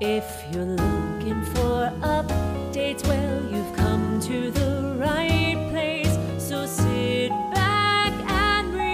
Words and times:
If 0.00 0.44
you're 0.50 0.64
looking 0.64 1.44
for 1.44 1.92
updates, 2.00 3.06
well, 3.06 3.44
you've 3.48 3.76
come 3.76 4.18
to 4.22 4.50
the 4.50 4.96
right 4.98 5.68
place. 5.70 6.18
So 6.36 6.66
sit 6.66 7.28
back 7.52 8.12
and 8.28 8.74
relax. 8.74 8.92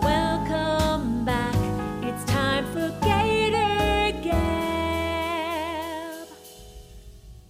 Welcome 0.00 1.24
back. 1.24 1.56
It's 2.04 2.24
time 2.26 2.64
for 2.72 2.88
Gator 3.04 4.16
Gab. 4.22 6.28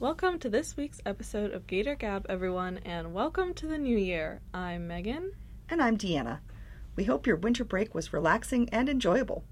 Welcome 0.01 0.39
to 0.39 0.49
this 0.49 0.79
week's 0.79 1.03
episode 1.05 1.53
of 1.53 1.67
Gator 1.67 1.95
Gab, 1.95 2.25
everyone, 2.31 2.79
and 2.87 3.13
welcome 3.13 3.53
to 3.53 3.67
the 3.67 3.77
new 3.77 3.99
year. 3.99 4.41
I'm 4.55 4.89
Megan. 4.89 5.33
And 5.69 5.83
I'm 5.83 5.99
Deanna. 5.99 6.39
We 6.97 7.05
hope 7.05 7.27
your 7.27 7.37
winter 7.37 7.65
break 7.65 7.95
was 7.95 8.15
relaxing 8.15 8.71
and 8.71 8.89
enjoyable. 8.89 9.45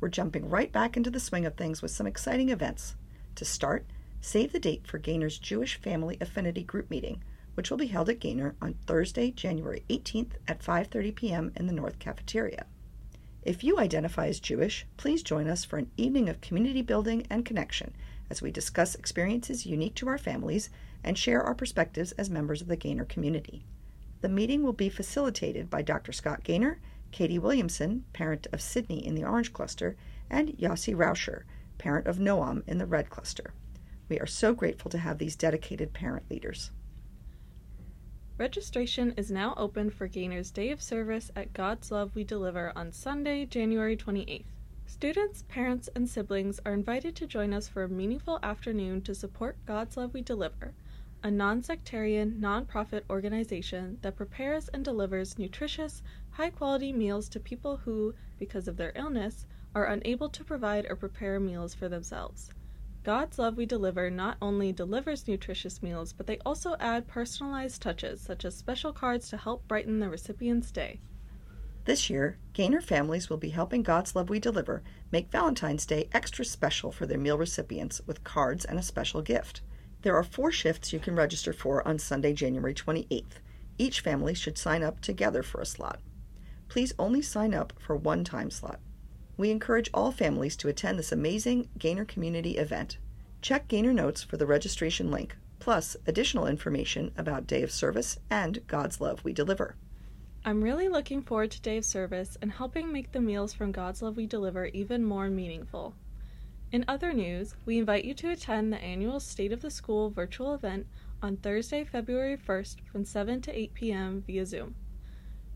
We're 0.00 0.08
jumping 0.08 0.48
right 0.48 0.70
back 0.70 0.96
into 0.96 1.10
the 1.10 1.20
swing 1.20 1.46
of 1.46 1.54
things 1.54 1.82
with 1.82 1.90
some 1.90 2.06
exciting 2.06 2.50
events. 2.50 2.96
To 3.36 3.44
start, 3.44 3.86
save 4.20 4.52
the 4.52 4.60
date 4.60 4.86
for 4.86 4.98
Gaynor's 4.98 5.38
Jewish 5.38 5.80
Family 5.80 6.18
Affinity 6.20 6.62
Group 6.62 6.90
Meeting, 6.90 7.22
which 7.54 7.70
will 7.70 7.78
be 7.78 7.86
held 7.86 8.08
at 8.10 8.20
Gaynor 8.20 8.54
on 8.60 8.74
Thursday, 8.86 9.30
January 9.30 9.84
18th 9.88 10.32
at 10.46 10.62
5:30 10.62 11.14
p.m. 11.14 11.52
in 11.56 11.66
the 11.66 11.72
North 11.72 11.98
Cafeteria. 11.98 12.66
If 13.42 13.62
you 13.62 13.78
identify 13.78 14.26
as 14.26 14.40
Jewish, 14.40 14.86
please 14.96 15.22
join 15.22 15.48
us 15.48 15.64
for 15.64 15.78
an 15.78 15.90
evening 15.96 16.28
of 16.28 16.40
community 16.40 16.82
building 16.82 17.26
and 17.30 17.44
connection 17.44 17.94
as 18.28 18.42
we 18.42 18.50
discuss 18.50 18.96
experiences 18.96 19.64
unique 19.64 19.94
to 19.94 20.08
our 20.08 20.18
families 20.18 20.68
and 21.04 21.16
share 21.16 21.42
our 21.42 21.54
perspectives 21.54 22.12
as 22.12 22.28
members 22.28 22.60
of 22.60 22.66
the 22.66 22.76
Gaynor 22.76 23.04
community. 23.04 23.64
The 24.20 24.28
meeting 24.28 24.62
will 24.62 24.72
be 24.72 24.88
facilitated 24.88 25.70
by 25.70 25.82
Dr. 25.82 26.10
Scott 26.12 26.42
Gaynor, 26.42 26.80
Katie 27.12 27.38
Williamson, 27.38 28.04
parent 28.12 28.46
of 28.52 28.60
Sydney 28.60 29.06
in 29.06 29.14
the 29.14 29.24
Orange 29.24 29.52
Cluster, 29.52 29.96
and 30.28 30.50
Yossi 30.58 30.94
Rauscher, 30.94 31.44
parent 31.78 32.06
of 32.06 32.18
Noam 32.18 32.62
in 32.66 32.78
the 32.78 32.86
Red 32.86 33.10
Cluster. 33.10 33.52
We 34.08 34.18
are 34.20 34.26
so 34.26 34.54
grateful 34.54 34.90
to 34.90 34.98
have 34.98 35.18
these 35.18 35.36
dedicated 35.36 35.92
parent 35.92 36.30
leaders. 36.30 36.70
Registration 38.38 39.14
is 39.16 39.30
now 39.30 39.54
open 39.56 39.88
for 39.88 40.06
Gaynor's 40.06 40.50
Day 40.50 40.70
of 40.70 40.82
Service 40.82 41.30
at 41.34 41.54
God's 41.54 41.90
Love 41.90 42.14
We 42.14 42.22
Deliver 42.22 42.70
on 42.76 42.92
Sunday, 42.92 43.46
January 43.46 43.96
28th. 43.96 44.44
Students, 44.84 45.42
parents, 45.48 45.88
and 45.96 46.08
siblings 46.08 46.60
are 46.64 46.74
invited 46.74 47.16
to 47.16 47.26
join 47.26 47.52
us 47.52 47.66
for 47.66 47.82
a 47.82 47.88
meaningful 47.88 48.38
afternoon 48.42 49.00
to 49.02 49.14
support 49.14 49.56
God's 49.66 49.96
Love 49.96 50.14
We 50.14 50.20
Deliver, 50.22 50.74
a 51.22 51.30
non 51.30 51.62
sectarian, 51.62 52.40
non-profit 52.40 53.04
organization 53.08 53.98
that 54.02 54.16
prepares 54.16 54.68
and 54.68 54.84
delivers 54.84 55.38
nutritious, 55.38 56.02
high 56.30 56.50
quality 56.50 56.92
meals 56.92 57.28
to 57.28 57.40
people 57.40 57.78
who, 57.78 58.14
because 58.38 58.68
of 58.68 58.76
their 58.76 58.92
illness, 58.94 59.46
are 59.74 59.86
unable 59.86 60.28
to 60.28 60.44
provide 60.44 60.86
or 60.88 60.96
prepare 60.96 61.40
meals 61.40 61.74
for 61.74 61.88
themselves. 61.88 62.50
God's 63.02 63.38
Love 63.38 63.56
We 63.56 63.66
Deliver 63.66 64.10
not 64.10 64.36
only 64.42 64.72
delivers 64.72 65.28
nutritious 65.28 65.82
meals, 65.82 66.12
but 66.12 66.26
they 66.26 66.38
also 66.44 66.74
add 66.80 67.06
personalized 67.06 67.80
touches, 67.80 68.20
such 68.20 68.44
as 68.44 68.56
special 68.56 68.92
cards 68.92 69.28
to 69.28 69.36
help 69.36 69.68
brighten 69.68 70.00
the 70.00 70.08
recipient's 70.08 70.72
day. 70.72 70.98
This 71.84 72.10
year, 72.10 72.36
Gaynor 72.52 72.80
families 72.80 73.30
will 73.30 73.36
be 73.36 73.50
helping 73.50 73.84
God's 73.84 74.16
Love 74.16 74.28
We 74.28 74.40
Deliver 74.40 74.82
make 75.12 75.30
Valentine's 75.30 75.86
Day 75.86 76.08
extra 76.12 76.44
special 76.44 76.90
for 76.90 77.06
their 77.06 77.16
meal 77.16 77.38
recipients 77.38 78.00
with 78.08 78.24
cards 78.24 78.64
and 78.64 78.76
a 78.76 78.82
special 78.82 79.22
gift. 79.22 79.60
There 80.02 80.16
are 80.16 80.22
four 80.22 80.52
shifts 80.52 80.92
you 80.92 80.98
can 80.98 81.16
register 81.16 81.52
for 81.52 81.86
on 81.86 81.98
Sunday, 81.98 82.32
January 82.32 82.74
28th. 82.74 83.40
Each 83.78 84.00
family 84.00 84.34
should 84.34 84.56
sign 84.56 84.82
up 84.82 85.00
together 85.00 85.42
for 85.42 85.60
a 85.60 85.66
slot. 85.66 86.00
Please 86.68 86.94
only 86.98 87.22
sign 87.22 87.54
up 87.54 87.72
for 87.78 87.96
one 87.96 88.24
time 88.24 88.50
slot. 88.50 88.80
We 89.36 89.50
encourage 89.50 89.90
all 89.92 90.12
families 90.12 90.56
to 90.56 90.68
attend 90.68 90.98
this 90.98 91.12
amazing 91.12 91.68
Gaynor 91.78 92.04
community 92.06 92.56
event. 92.56 92.98
Check 93.42 93.68
Gaynor 93.68 93.92
Notes 93.92 94.22
for 94.22 94.36
the 94.36 94.46
registration 94.46 95.10
link, 95.10 95.36
plus 95.58 95.96
additional 96.06 96.46
information 96.46 97.12
about 97.16 97.46
Day 97.46 97.62
of 97.62 97.70
Service 97.70 98.18
and 98.30 98.66
God's 98.66 99.00
Love 99.00 99.22
We 99.24 99.32
Deliver. 99.32 99.76
I'm 100.44 100.62
really 100.62 100.88
looking 100.88 101.22
forward 101.22 101.50
to 101.50 101.60
Day 101.60 101.76
of 101.76 101.84
Service 101.84 102.38
and 102.40 102.52
helping 102.52 102.92
make 102.92 103.12
the 103.12 103.20
meals 103.20 103.52
from 103.52 103.72
God's 103.72 104.00
Love 104.00 104.16
We 104.16 104.26
Deliver 104.26 104.66
even 104.66 105.04
more 105.04 105.28
meaningful. 105.28 105.94
In 106.72 106.84
other 106.88 107.12
news, 107.12 107.54
we 107.64 107.78
invite 107.78 108.04
you 108.04 108.12
to 108.14 108.30
attend 108.30 108.72
the 108.72 108.82
annual 108.82 109.20
State 109.20 109.52
of 109.52 109.62
the 109.62 109.70
School 109.70 110.10
virtual 110.10 110.52
event 110.52 110.88
on 111.22 111.36
Thursday, 111.36 111.84
February 111.84 112.36
1st 112.36 112.80
from 112.90 113.04
7 113.04 113.40
to 113.42 113.56
8 113.56 113.74
p.m. 113.74 114.24
via 114.26 114.44
Zoom. 114.44 114.74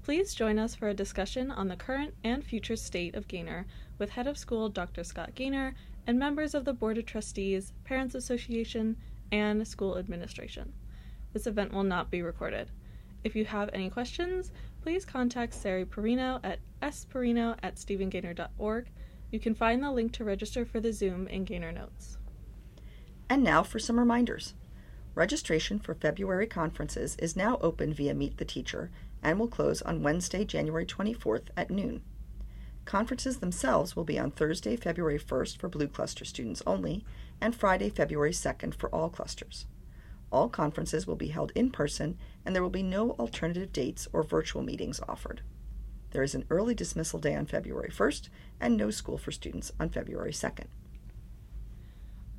Please 0.03 0.35
join 0.35 0.59
us 0.59 0.77
for 0.77 0.89
a 0.89 0.95
discussion 0.95 1.51
on 1.51 1.67
the 1.67 1.77
current 1.77 2.15
and 2.23 2.45
future 2.45 2.77
state 2.77 3.17
of 3.17 3.27
Gaynor 3.27 3.67
with 3.99 4.11
Head 4.11 4.29
of 4.29 4.39
School 4.39 4.69
Dr. 4.69 5.03
Scott 5.03 5.35
Gaynor 5.35 5.75
and 6.07 6.19
members 6.19 6.55
of 6.55 6.65
the 6.65 6.73
Board 6.73 6.97
of 6.97 7.07
Trustees, 7.07 7.73
Parents 7.85 8.15
Association, 8.15 8.97
and 9.33 9.67
School 9.67 9.99
Administration. 9.99 10.73
This 11.33 11.47
event 11.47 11.73
will 11.73 11.85
not 11.85 12.11
be 12.11 12.23
recorded. 12.23 12.71
If 13.25 13.35
you 13.35 13.45
have 13.45 13.69
any 13.73 13.91
questions, 13.91 14.53
please 14.81 15.05
contact 15.05 15.55
Sari 15.55 15.85
Perino 15.85 16.41
at 16.45 16.61
sperino 16.81 17.57
at 17.63 17.77
stephengaynor.org. 17.77 18.87
You 19.31 19.39
can 19.39 19.55
find 19.55 19.83
the 19.83 19.93
link 19.93 20.13
to 20.13 20.25
register 20.25 20.65
for 20.65 20.81
the 20.81 20.93
Zoom 20.93 21.29
in 21.29 21.45
Gaynor 21.45 21.73
Notes. 21.73 22.19
And 23.29 23.45
now 23.45 23.63
for 23.63 23.79
some 23.79 23.99
reminders. 23.99 24.55
Registration 25.15 25.79
for 25.79 25.95
February 25.95 26.47
conferences 26.47 27.17
is 27.17 27.37
now 27.37 27.59
open 27.61 27.95
via 27.95 28.15
Meet 28.15 28.39
the 28.39 28.45
Teacher 28.45 28.91
and 29.23 29.39
will 29.39 29.49
close 29.49 29.83
on 29.83 30.03
Wednesday, 30.03 30.45
January 30.45 30.87
24th 30.87 31.49
at 31.57 31.71
noon. 31.71 32.03
Conferences 32.85 33.39
themselves 33.39 33.95
will 33.95 34.05
be 34.05 34.19
on 34.19 34.33
Thursday, 34.33 34.75
February 34.75 35.19
1st 35.19 35.59
for 35.59 35.69
Blue 35.69 35.87
Cluster 35.87 36.25
students 36.25 36.63
only, 36.67 37.05
and 37.41 37.55
Friday, 37.55 37.89
February 37.89 38.33
2nd 38.33 38.75
for 38.75 38.93
all 38.93 39.09
clusters. 39.09 39.67
All 40.33 40.49
conferences 40.49 41.07
will 41.07 41.17
be 41.17 41.29
held 41.29 41.53
in 41.55 41.71
person, 41.71 42.19
and 42.45 42.55
there 42.55 42.63
will 42.63 42.71
be 42.71 42.83
no 42.83 43.13
alternative 43.13 43.73
dates 43.73 44.09
or 44.13 44.23
virtual 44.23 44.63
meetings 44.63 45.01
offered. 45.09 45.43
There 46.11 46.23
is 46.23 46.35
an 46.35 46.45
early 46.51 46.75
dismissal 46.75 47.19
day 47.19 47.35
on 47.35 47.47
February 47.47 47.91
1st 47.91 48.29
and 48.61 48.77
no 48.77 48.91
school 48.91 49.19
for 49.19 49.31
students 49.31 49.73
on 49.79 49.91
February 49.91 50.33
2nd. 50.33 50.67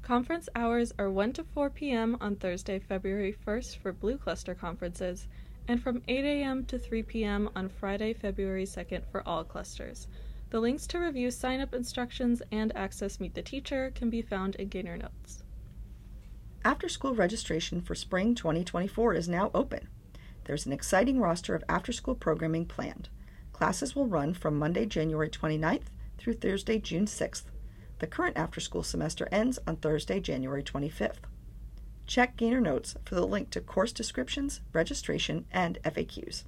Conference 0.01 0.49
hours 0.55 0.91
are 0.97 1.09
1 1.09 1.33
to 1.33 1.43
4 1.43 1.69
p.m. 1.69 2.17
on 2.19 2.35
Thursday, 2.35 2.79
February 2.79 3.35
1st 3.45 3.77
for 3.77 3.93
Blue 3.93 4.17
Cluster 4.17 4.53
conferences, 4.53 5.27
and 5.67 5.81
from 5.81 6.01
8 6.07 6.25
a.m. 6.25 6.65
to 6.65 6.77
3 6.77 7.03
p.m. 7.03 7.49
on 7.55 7.69
Friday, 7.69 8.13
February 8.13 8.65
2nd 8.65 9.03
for 9.11 9.25
all 9.27 9.43
clusters. 9.43 10.07
The 10.49 10.59
links 10.59 10.85
to 10.87 10.99
review 10.99 11.31
sign 11.31 11.61
up 11.61 11.73
instructions 11.73 12.41
and 12.51 12.75
access 12.75 13.21
Meet 13.21 13.35
the 13.35 13.41
Teacher 13.41 13.91
can 13.95 14.09
be 14.09 14.21
found 14.21 14.55
in 14.55 14.67
Gaynor 14.67 14.97
Notes. 14.97 15.43
After 16.65 16.89
school 16.89 17.15
registration 17.15 17.79
for 17.79 17.95
spring 17.95 18.35
2024 18.35 19.13
is 19.13 19.29
now 19.29 19.49
open. 19.53 19.87
There's 20.43 20.65
an 20.65 20.73
exciting 20.73 21.21
roster 21.21 21.55
of 21.55 21.63
after 21.69 21.93
school 21.93 22.15
programming 22.15 22.65
planned. 22.65 23.07
Classes 23.61 23.95
will 23.95 24.07
run 24.07 24.33
from 24.33 24.57
Monday, 24.57 24.87
January 24.87 25.29
29th 25.29 25.83
through 26.17 26.33
Thursday, 26.33 26.79
June 26.79 27.05
6th. 27.05 27.43
The 27.99 28.07
current 28.07 28.35
after 28.35 28.59
school 28.59 28.81
semester 28.81 29.29
ends 29.31 29.59
on 29.67 29.75
Thursday, 29.75 30.19
January 30.19 30.63
25th. 30.63 31.19
Check 32.07 32.37
Gaynor 32.37 32.59
Notes 32.59 32.95
for 33.05 33.13
the 33.13 33.27
link 33.27 33.51
to 33.51 33.61
course 33.61 33.91
descriptions, 33.91 34.61
registration, 34.73 35.45
and 35.51 35.77
FAQs. 35.83 36.45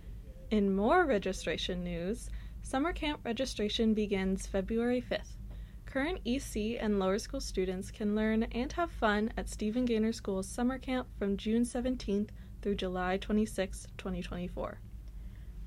In 0.50 0.76
more 0.76 1.06
registration 1.06 1.84
news, 1.84 2.32
summer 2.64 2.92
camp 2.92 3.20
registration 3.24 3.94
begins 3.94 4.48
February 4.48 5.04
5th. 5.08 5.38
Current 5.86 6.20
EC 6.26 6.82
and 6.82 6.98
lower 6.98 7.20
school 7.20 7.42
students 7.42 7.92
can 7.92 8.16
learn 8.16 8.42
and 8.42 8.74
have 8.74 8.90
fun 8.90 9.32
at 9.38 9.50
Stephen 9.50 9.86
Gaynor 9.86 10.14
School's 10.14 10.50
summer 10.50 10.80
camp 10.80 11.08
from 11.20 11.38
June 11.38 11.62
17th 11.62 12.30
through 12.64 12.74
July 12.74 13.18
26, 13.18 13.86
2024. 14.00 14.80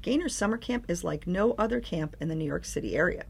Gaynor 0.07 0.29
Summer 0.29 0.57
Camp 0.57 0.85
is 0.87 1.03
like 1.03 1.27
no 1.27 1.55
other 1.59 1.81
camp 1.81 2.15
in 2.21 2.29
the 2.29 2.37
New 2.37 2.45
York 2.45 2.65
City 2.65 2.95
area. 2.95 3.25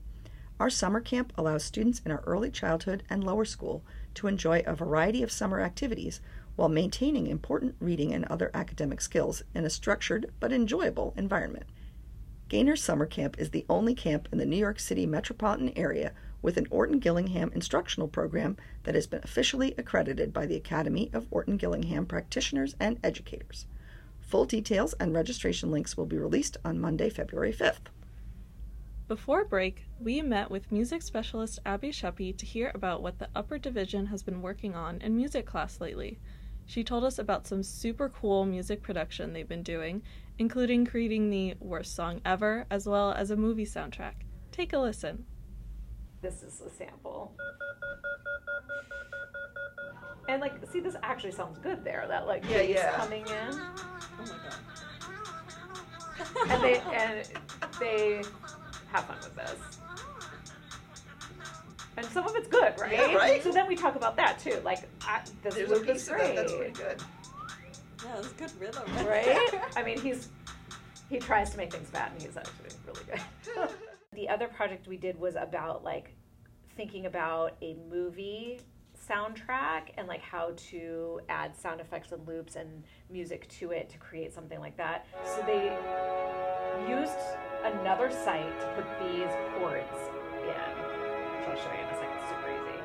Our 0.60 0.68
summer 0.68 1.00
camp 1.00 1.32
allows 1.38 1.64
students 1.64 2.02
in 2.04 2.12
our 2.12 2.22
early 2.26 2.50
childhood 2.50 3.02
and 3.08 3.24
lower 3.24 3.46
school 3.46 3.82
to 4.12 4.26
enjoy 4.26 4.62
a 4.66 4.74
variety 4.74 5.22
of 5.22 5.32
summer 5.32 5.62
activities 5.62 6.20
while 6.54 6.68
maintaining 6.68 7.28
important 7.28 7.76
reading 7.80 8.12
and 8.12 8.26
other 8.26 8.50
academic 8.52 9.00
skills 9.00 9.42
in 9.54 9.64
a 9.64 9.70
structured 9.70 10.30
but 10.38 10.52
enjoyable 10.52 11.14
environment. 11.16 11.64
Gaynor 12.50 12.76
Summer 12.76 13.06
Camp 13.06 13.38
is 13.38 13.52
the 13.52 13.64
only 13.70 13.94
camp 13.94 14.28
in 14.30 14.36
the 14.36 14.44
New 14.44 14.58
York 14.58 14.78
City 14.78 15.06
metropolitan 15.06 15.72
area 15.78 16.12
with 16.42 16.58
an 16.58 16.66
Orton 16.70 16.98
Gillingham 16.98 17.50
instructional 17.54 18.06
program 18.06 18.54
that 18.82 18.94
has 18.94 19.06
been 19.06 19.22
officially 19.24 19.74
accredited 19.78 20.30
by 20.30 20.44
the 20.44 20.56
Academy 20.56 21.08
of 21.14 21.26
Orton 21.30 21.56
Gillingham 21.56 22.04
practitioners 22.04 22.76
and 22.78 22.98
educators. 23.02 23.64
Full 24.26 24.44
details 24.44 24.92
and 24.94 25.14
registration 25.14 25.70
links 25.70 25.96
will 25.96 26.06
be 26.06 26.18
released 26.18 26.56
on 26.64 26.80
Monday, 26.80 27.08
February 27.08 27.52
5th. 27.52 27.86
Before 29.06 29.44
break, 29.44 29.84
we 30.00 30.20
met 30.20 30.50
with 30.50 30.72
music 30.72 31.00
specialist 31.02 31.60
Abby 31.64 31.90
Shuppy 31.90 32.36
to 32.36 32.44
hear 32.44 32.72
about 32.74 33.02
what 33.02 33.20
the 33.20 33.28
upper 33.36 33.56
division 33.56 34.06
has 34.06 34.24
been 34.24 34.42
working 34.42 34.74
on 34.74 35.00
in 35.00 35.16
music 35.16 35.46
class 35.46 35.80
lately. 35.80 36.18
She 36.64 36.82
told 36.82 37.04
us 37.04 37.20
about 37.20 37.46
some 37.46 37.62
super 37.62 38.08
cool 38.08 38.44
music 38.44 38.82
production 38.82 39.32
they've 39.32 39.48
been 39.48 39.62
doing, 39.62 40.02
including 40.38 40.86
creating 40.86 41.30
the 41.30 41.54
worst 41.60 41.94
song 41.94 42.20
ever, 42.24 42.66
as 42.68 42.88
well 42.88 43.12
as 43.12 43.30
a 43.30 43.36
movie 43.36 43.64
soundtrack. 43.64 44.14
Take 44.50 44.72
a 44.72 44.78
listen. 44.78 45.24
this 46.20 46.42
is 46.42 46.60
a 46.62 46.70
sample. 46.70 47.32
And 50.28 50.40
like, 50.40 50.54
see, 50.70 50.80
this 50.80 50.96
actually 51.02 51.32
sounds 51.32 51.58
good 51.58 51.84
there. 51.84 52.04
That 52.08 52.26
like 52.26 52.44
Yeah, 52.48 52.58
bass 52.58 52.74
yeah. 52.76 52.92
coming 52.96 53.26
in, 53.26 53.60
Oh 54.18 54.22
my 54.22 54.26
god. 54.26 54.54
and 56.50 56.62
they 56.62 56.80
and 56.94 57.28
they 57.78 58.22
have 58.90 59.04
fun 59.04 59.16
with 59.22 59.36
this. 59.36 59.56
And 61.98 62.06
some 62.06 62.26
of 62.26 62.34
it's 62.36 62.48
good, 62.48 62.74
right? 62.78 62.92
Yeah, 62.92 63.14
right. 63.14 63.42
So 63.42 63.50
then 63.52 63.66
we 63.66 63.74
talk 63.74 63.96
about 63.96 64.16
that 64.16 64.38
too. 64.38 64.60
Like, 64.64 64.80
I, 65.02 65.22
this 65.42 65.54
There's 65.54 65.70
would 65.70 65.78
a 65.82 65.84
be 65.84 65.92
piece 65.92 66.08
of 66.08 66.14
great, 66.16 66.34
that 66.36 66.42
that's 66.48 66.54
pretty 66.54 66.72
good. 66.72 67.02
Yeah, 68.04 68.16
that's 68.16 68.32
good 68.32 68.52
rhythm. 68.60 68.84
right? 69.06 69.48
I 69.76 69.82
mean, 69.82 69.98
he's 70.00 70.28
he 71.08 71.18
tries 71.18 71.50
to 71.50 71.56
make 71.56 71.72
things 71.72 71.88
bad, 71.90 72.12
and 72.12 72.20
he's 72.22 72.36
actually 72.36 72.68
really 72.86 73.04
good. 73.06 73.70
the 74.12 74.28
other 74.28 74.48
project 74.48 74.86
we 74.88 74.96
did 74.98 75.18
was 75.18 75.36
about 75.36 75.84
like 75.84 76.14
thinking 76.76 77.06
about 77.06 77.56
a 77.62 77.74
movie 77.90 78.60
soundtrack 79.08 79.90
and 79.96 80.08
like 80.08 80.22
how 80.22 80.52
to 80.56 81.20
add 81.28 81.56
sound 81.56 81.80
effects 81.80 82.12
and 82.12 82.26
loops 82.26 82.56
and 82.56 82.82
music 83.10 83.48
to 83.48 83.70
it 83.70 83.88
to 83.90 83.98
create 83.98 84.32
something 84.32 84.60
like 84.60 84.76
that. 84.76 85.06
So 85.24 85.42
they 85.46 85.76
used 86.88 87.18
another 87.64 88.10
site 88.10 88.60
to 88.60 88.66
put 88.74 88.86
these 89.00 89.30
chords 89.58 89.98
in, 90.42 90.74
which 91.38 91.48
I'll 91.48 91.56
show 91.56 91.72
you 91.72 91.80
in 91.80 91.86
a 91.86 91.94
second. 91.94 92.16
It's 92.20 92.28
super 92.28 92.50
easy. 92.50 92.78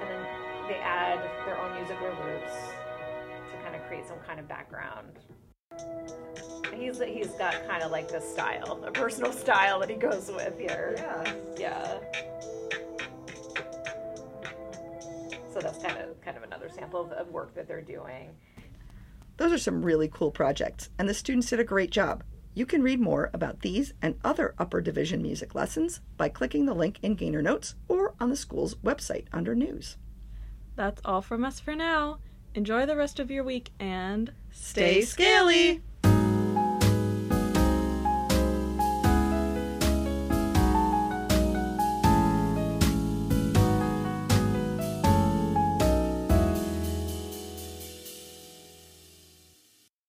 And 0.00 0.10
then 0.10 0.22
they 0.68 0.76
add 0.76 1.20
their 1.46 1.58
own 1.58 1.74
music 1.76 1.96
or 2.02 2.10
loops 2.10 2.52
to 3.50 3.62
kind 3.62 3.74
of 3.74 3.86
create 3.86 4.06
some 4.06 4.18
kind 4.26 4.38
of 4.38 4.48
background. 4.48 5.18
He's 6.74 7.00
he's 7.00 7.30
got 7.32 7.66
kind 7.66 7.82
of 7.82 7.90
like 7.90 8.08
this 8.08 8.28
style, 8.28 8.82
a 8.84 8.90
personal 8.90 9.32
style 9.32 9.80
that 9.80 9.90
he 9.90 9.96
goes 9.96 10.30
with 10.30 10.58
here. 10.58 10.94
Yeah. 10.96 11.32
Yeah. 11.58 11.98
So 15.58 15.66
that's 15.66 15.82
kind 15.82 15.98
of 15.98 16.20
kind 16.20 16.36
of 16.36 16.44
another 16.44 16.68
sample 16.68 17.00
of, 17.00 17.12
of 17.12 17.28
work 17.28 17.54
that 17.54 17.66
they're 17.66 17.82
doing. 17.82 18.30
Those 19.38 19.52
are 19.52 19.58
some 19.58 19.84
really 19.84 20.08
cool 20.08 20.30
projects, 20.30 20.90
and 20.98 21.08
the 21.08 21.14
students 21.14 21.50
did 21.50 21.60
a 21.60 21.64
great 21.64 21.90
job. 21.90 22.22
You 22.54 22.66
can 22.66 22.82
read 22.82 23.00
more 23.00 23.30
about 23.32 23.60
these 23.60 23.92
and 24.02 24.16
other 24.24 24.54
upper 24.58 24.80
division 24.80 25.22
music 25.22 25.54
lessons 25.54 26.00
by 26.16 26.28
clicking 26.28 26.66
the 26.66 26.74
link 26.74 26.98
in 27.02 27.14
Gaynor 27.14 27.42
Notes 27.42 27.76
or 27.86 28.14
on 28.20 28.30
the 28.30 28.36
school's 28.36 28.74
website 28.76 29.26
under 29.32 29.54
News. 29.54 29.96
That's 30.74 31.00
all 31.04 31.22
from 31.22 31.44
us 31.44 31.60
for 31.60 31.74
now. 31.74 32.18
Enjoy 32.54 32.86
the 32.86 32.96
rest 32.96 33.20
of 33.20 33.30
your 33.30 33.44
week 33.44 33.70
and 33.78 34.32
Stay 34.50 35.02
scaly! 35.02 35.82